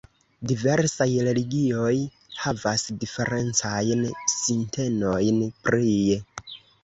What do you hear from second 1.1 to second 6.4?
religioj havas diferencajn sintenojn prie.